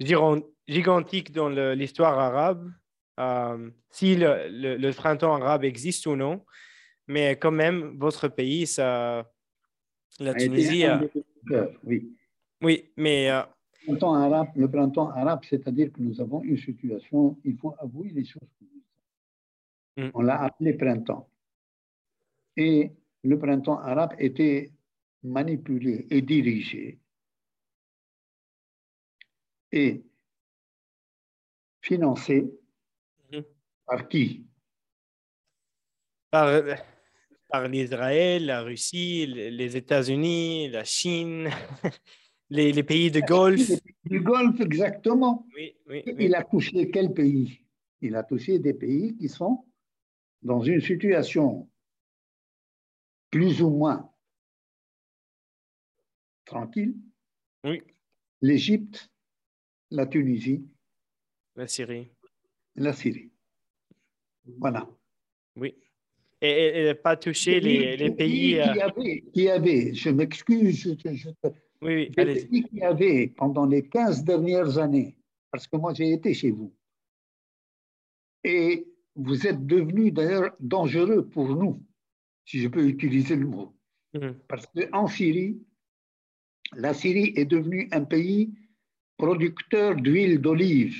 [0.00, 2.72] je dirais, gigantique dans l'histoire arabe,
[3.20, 6.44] euh, si le, le, printemps arabe existe ou non.
[7.06, 9.30] Mais quand même, votre pays, ça,
[10.18, 10.84] la Tunisie.
[10.84, 11.00] A...
[11.84, 12.16] Oui.
[12.62, 13.30] Oui, mais.
[13.30, 13.42] Euh,
[13.86, 18.08] le printemps arabe, le printemps arabe, c'est-à-dire que nous avons une situation, il faut avouer
[18.08, 18.48] les choses.
[19.98, 20.08] Mm.
[20.14, 21.28] On l'a appelé printemps.
[22.56, 22.90] Et
[23.22, 24.72] le printemps arabe était
[25.24, 27.00] manipulé et dirigé
[29.72, 30.04] et
[31.80, 32.44] financé
[33.32, 33.44] mhm.
[33.86, 34.46] par qui?
[36.30, 36.62] Par,
[37.48, 41.48] par l'Israël, la Russie, les États-Unis, la Chine,
[42.50, 43.70] les, les pays de Golfe.
[44.04, 45.46] Du Golfe, exactement.
[45.54, 46.14] Oui, oui, oui.
[46.18, 47.60] Il a touché quel pays?
[48.00, 49.64] Il a touché des pays qui sont
[50.42, 51.68] dans une situation
[53.30, 54.13] plus ou moins
[56.58, 56.94] tranquille.
[57.64, 57.82] Oui.
[58.40, 59.10] L'Égypte,
[59.90, 60.64] la Tunisie,
[61.56, 62.08] La Syrie.
[62.76, 63.30] la Syrie.
[64.58, 64.88] Voilà.
[65.56, 65.74] Oui.
[66.40, 68.58] Et, et- pas toucher les, les pays.
[68.60, 71.28] euh, qui avaient, qui avaient, je m'excuse, je,
[71.82, 72.46] Oui, oui, allez-y.
[72.48, 75.16] pays qui avaient pendant les 15 dernières années,
[75.50, 76.72] parce que moi j'ai été chez vous,
[78.44, 78.86] et
[79.16, 81.82] vous êtes devenus d'ailleurs dangereux pour nous,
[82.44, 83.74] si je peux utiliser le mot.
[84.12, 84.34] Mhm.
[84.48, 85.56] Parce qu'en Syrie,
[86.76, 88.52] la Syrie est devenue un pays
[89.16, 90.96] producteur d'huile d'olive.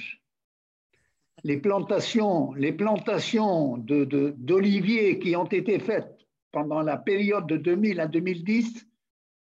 [1.42, 6.16] Les plantations, les plantations de- de- d'oliviers qui ont été faites
[6.52, 8.86] pendant la période de 2000 à 2010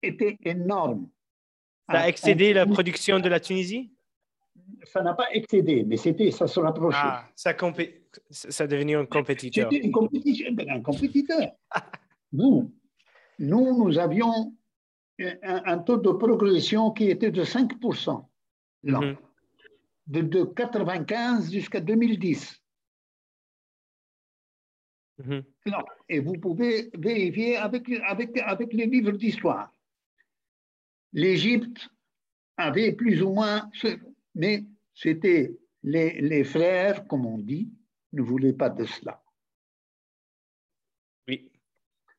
[0.03, 1.09] étaient énormes.
[1.89, 3.93] Ça a Ah, excédé la on- production de la Tunisie?
[4.83, 6.99] Ça n'a pas excédé, mais c'était, ça se rapprochait.
[7.01, 7.55] Ah, ça,
[8.31, 9.71] ça a devenu un compétiteur.
[9.71, 11.53] C'était une compétition, ben, un compétiteur.
[12.33, 12.73] Nous,
[13.39, 14.53] nous, nous avions
[15.19, 18.29] un, un taux de progression qui était de 5%
[18.85, 19.17] l'an, Mhm.
[20.09, 22.63] de, de 95 jusqu'à 2010.
[25.19, 25.45] Mhm.
[25.67, 25.79] Non.
[26.09, 29.73] Et vous pouvez vérifier avec, avec, avec les livres d'histoire.
[31.13, 31.89] L'Égypte
[32.59, 33.99] avait plus ou moins, ce-
[34.35, 37.71] mais c'était les, les frères, comme on dit,
[38.13, 39.23] ne voulaient pas de cela.
[41.29, 41.51] Oui,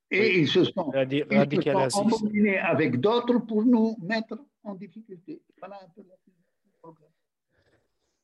[0.10, 0.34] Et Oui.
[0.42, 5.42] ils se sont, Radi- ils se sont embobinés avec d'autres pour nous mettre en difficulté.
[5.60, 6.14] Voilà un peu le
[6.82, 7.10] problème.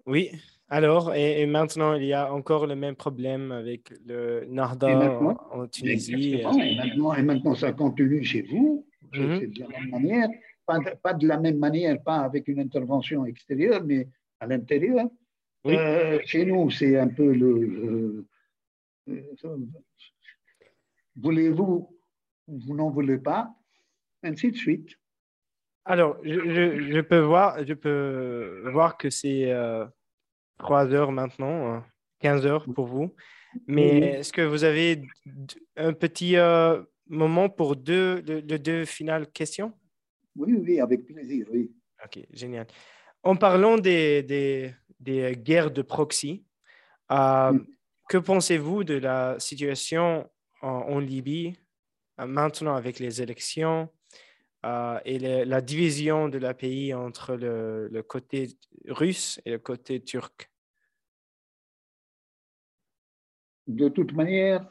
[0.06, 0.32] Oui,
[0.69, 5.38] alors, et, et maintenant, il y a encore le même problème avec le Narda en,
[5.62, 6.36] en Tunisie.
[6.36, 6.43] Et
[6.76, 8.86] maintenant, et maintenant, ça continue chez vous.
[9.13, 9.39] Mhm.
[9.39, 10.30] c'est de la même manière.
[10.65, 14.08] Pas de, pas de la même manière, pas avec une intervention extérieure, mais
[14.39, 15.06] à l'intérieur.
[15.65, 15.76] Oui.
[15.78, 18.26] Euh, chez nous, c'est un peu le-
[21.15, 21.97] Voulez-vous,
[22.47, 23.54] vous n'en voulez pas,
[24.23, 24.89] ainsi de suite.
[25.86, 29.86] Alors, je, je- je peux voir, je peux voir que c'est euh,
[30.60, 31.80] 3 heures maintenant, euh,
[32.19, 33.13] 15 heures pour vous.
[33.67, 34.04] Mais Oui.
[34.08, 35.02] est-ce que vous avez
[35.76, 39.73] un petit euh, moment pour deux, le, le deux finales questions?
[40.36, 41.71] Oui, oui, avec plaisir, oui.
[42.04, 42.65] Ok, génial.
[43.21, 46.45] En parlant des, des, des guerres de proxy,
[47.12, 47.65] euh, Mm.
[48.10, 50.30] que pensez-vous de la situation
[50.63, 51.56] en, en Libye
[52.19, 53.89] euh, maintenant avec les élections
[54.65, 58.47] euh, et le- la division de la pays entre le, le côté
[58.88, 60.49] russe et le côté turc?
[63.67, 64.69] De toute manière,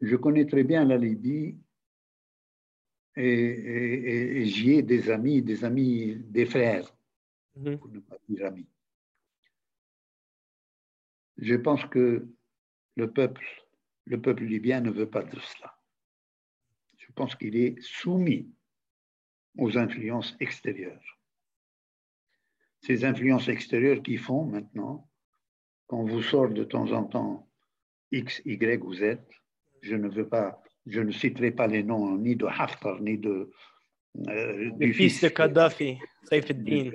[0.00, 1.56] je connais très bien la Libye
[3.16, 6.92] et, et- et- et j'y ai des amis, des amis, des frères,
[7.56, 7.78] Mhm.
[7.78, 8.66] pour ne pas dire amis.
[11.38, 12.26] Je pense que
[12.96, 13.44] le peuple,
[14.06, 15.74] le peuple libyen ne veut pas de cela.
[16.96, 18.50] Je pense qu'il est soumis
[19.58, 21.18] aux influences extérieures.
[22.80, 25.08] Ces influences extérieures qui font maintenant
[25.86, 27.48] qu'on vous sort de temps en temps
[28.10, 29.18] X, Y ou Z,
[29.82, 33.50] je ne veux pas, je ne citerai pas les noms ni de Haftar ni de
[34.28, 36.92] euh, Le fils de Kadhafi, Saif al-Din.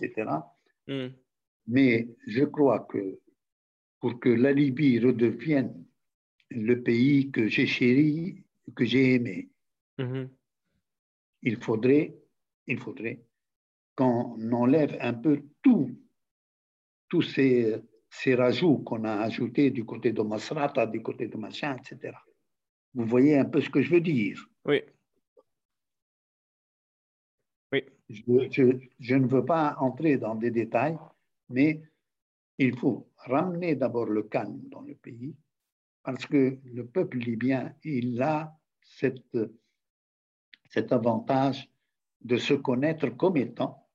[0.00, 0.30] etc.
[0.86, 1.08] Mm.
[1.66, 3.18] Mais je crois que
[4.00, 5.84] pour que la Libye redevienne
[6.54, 8.44] le pays que j'ai chéri,
[8.76, 9.50] que j'ai aimé,
[9.98, 10.30] Mhm.
[11.42, 12.14] il faudrait,
[12.66, 13.24] il faudrait
[13.96, 15.90] qu'on enlève un peu tout,
[17.08, 17.76] tous ces,
[18.10, 22.16] ces rajouts qu'on a ajoutés du côté de Masrata, du côté de machin, etc.
[22.94, 24.44] Vous voyez un peu ce que je veux dire?
[24.64, 24.82] Oui.
[27.72, 27.84] Oui.
[28.08, 30.98] Je, je- je ne veux pas entrer dans des détails,
[31.48, 31.82] mais
[32.58, 35.34] il faut ramener d'abord le calme dans le pays,
[36.02, 39.22] parce que le peuple libyen, il a cet
[40.92, 41.70] avantage
[42.20, 43.88] de se connaître comme étant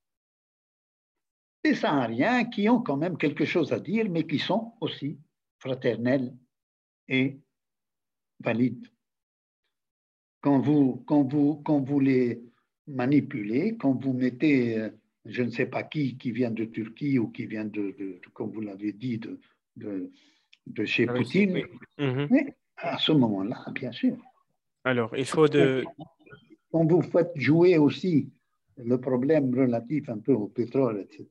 [1.64, 5.20] des Sahariens qui ont quand même quelque chose à dire, mais qui sont aussi
[5.60, 6.36] fraternels
[7.08, 7.39] et
[8.39, 8.88] valides.
[10.41, 12.41] Quand vous, quand vous, quand vous les
[12.88, 14.89] manipulez, quand vous mettez, euh,
[15.26, 18.62] je ne sais pas qui, qui vient de Turquie ou qui vient de, comme vous
[18.62, 19.20] l'avez dit,
[19.76, 20.12] de,
[20.74, 21.65] de chez La Russie, Poutine,
[21.97, 22.05] oui.
[22.05, 22.28] Mhm.
[22.30, 24.15] mais à ce moment-là, bien sûr.
[24.84, 25.84] Alors, il faut de...
[26.72, 28.30] Quand vous faites jouer aussi
[28.78, 31.28] le problème relatif un peu au pétrole, etc.,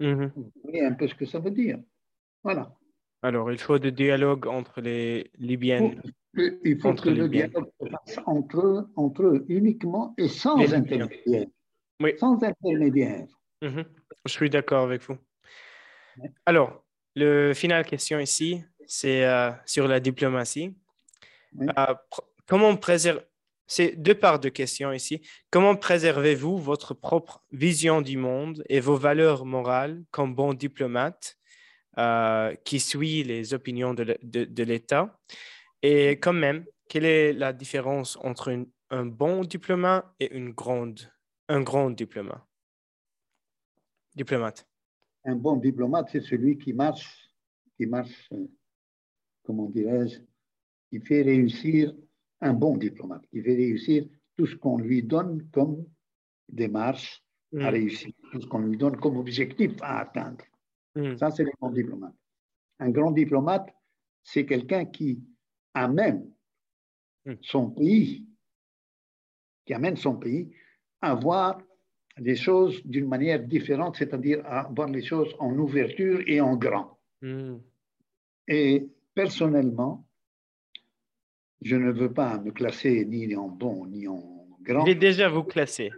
[0.00, 0.32] Mhm.
[0.36, 1.78] vous voyez un peu ce que ça veut dire.
[2.42, 2.72] Voilà.
[3.22, 5.94] Alors, il faut de dialogue entre les Libyens.
[6.36, 10.58] Il faut Entre que le dialogue se fasse entre eux, entre eux uniquement et sans
[10.58, 11.46] Les intermédiaire.
[12.00, 12.12] Oui.
[12.18, 13.26] Sans intermédiaire.
[13.62, 13.84] Mhm.
[14.26, 15.16] Je suis d'accord avec vous.
[16.44, 16.84] Alors,
[17.16, 20.76] le final question ici, c'est euh, sur la diplomatie.
[21.56, 21.66] Oui.
[21.78, 23.22] Euh, pr- comment préserver,
[23.66, 25.26] c'est deux parts de questions ici.
[25.50, 31.38] Comment préservez-vous votre propre vision du monde et vos valeurs morales comme bon diplomate
[31.98, 35.18] euh, qui suit les opinions de, l'État?
[35.82, 41.00] Et quand même, quelle est la différence entre une- un bon diplomate et une grande,
[41.48, 42.42] un grand diplomate?
[44.14, 44.66] Diplomate?
[45.24, 47.28] Un bon diplomate, c'est celui qui marche,
[47.76, 48.46] qui marche, euh,
[49.44, 50.20] comment dirais-je,
[50.90, 51.94] qui fait réussir
[52.40, 55.86] un bon diplomate, qui fait réussir tout ce qu'on lui donne comme
[56.48, 57.22] démarche
[57.56, 60.44] à Mm, réussir, tout ce qu'on lui donne comme objectif à atteindre.
[60.96, 62.14] mm, Ça, c'est le grand diplomate.
[62.80, 63.72] Un grand diplomate,
[64.24, 65.22] c'est quelqu'un qui
[65.72, 66.28] amène
[67.26, 67.34] Mm.
[67.42, 68.26] son pays,
[69.64, 70.50] qui amène son pays
[71.00, 71.58] à voir
[72.18, 76.98] les choses d'une manière différente, c'est-à-dire à voir les choses en ouverture et en grand.
[77.22, 77.56] mm.
[78.48, 80.06] Et personnellement,
[81.62, 84.84] je ne veux pas me classer ni en bon ni en grand.
[84.84, 85.90] Je vais déjà vous classer.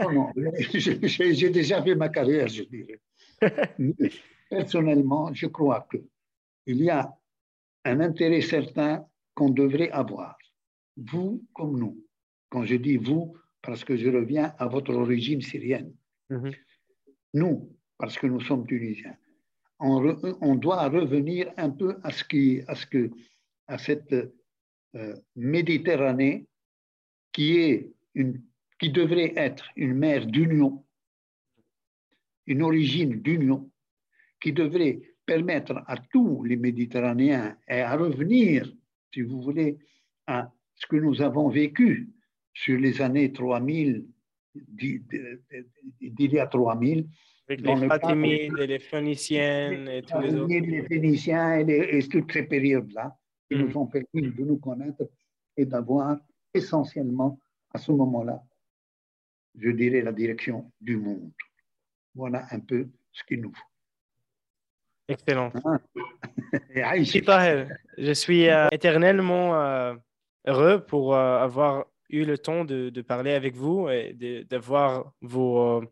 [0.00, 0.32] Non, non,
[0.72, 3.00] j'ai j'ai déjà fait ma carrière, je dirais.
[3.78, 4.10] Mais
[4.48, 7.12] personnellement, je crois qu'il y a
[7.84, 10.38] un intérêt certain qu'on devrait avoir,
[10.96, 11.98] vous comme nous.
[12.50, 15.92] Quand je dis vous, parce que je reviens à votre origine syrienne.
[16.30, 16.52] Mhm.
[17.34, 19.16] Nous, parce que nous sommes tunisiens.
[19.86, 23.10] On, doit revenir un peu à, ce que,
[23.76, 24.14] cette
[24.94, 26.46] euh, Méditerranée
[27.30, 27.92] qui,
[28.78, 30.86] qui devrait être une mer d'union,
[32.46, 33.70] une origine d'union,
[34.40, 38.72] qui devrait permettre à tous les Méditerranéens et à revenir,
[39.12, 39.76] si vous voulez,
[40.26, 42.08] à ce que nous avons vécu
[42.54, 44.06] sur les années 3000,
[44.54, 45.04] d'il
[46.00, 47.06] d'il y a 3000,
[47.48, 50.48] Avec Dans les Fatimides et les Phéniciennes et tous les autres.
[50.54, 53.16] les Phéniciens et, les- et toutes ces périodes-là
[53.50, 55.08] qui nous ont permis de nous connaître
[55.56, 56.16] et d'avoir
[56.54, 57.38] essentiellement
[57.72, 58.42] à ce moment-là,
[59.58, 61.30] je dirais, la direction du monde.
[62.14, 63.64] Voilà un peu ce qu'il nous faut.
[65.08, 65.52] Excellent.
[67.26, 67.68] Tahir,
[67.98, 69.94] je suis euh, éternellement euh,
[70.46, 74.14] heureux pour euh, avoir eu le temps de, de parler avec vous et
[74.48, 75.82] d'avoir vos,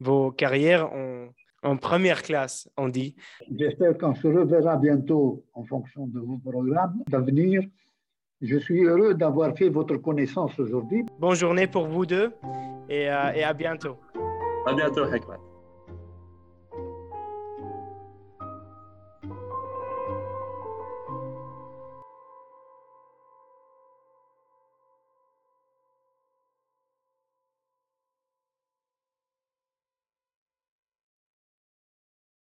[0.00, 1.28] vos carrières en,
[1.62, 3.16] en première classe, on dit.
[3.56, 7.62] J'espère qu'on se reverra bientôt en fonction de vos programmes d'avenir.
[8.40, 11.04] Je suis heureux d'avoir fait votre connaissance aujourd'hui.
[11.18, 12.32] Bonne journée pour vous deux
[12.88, 13.96] et, euh, et à bientôt.
[14.66, 15.38] À bientôt, Hekmat.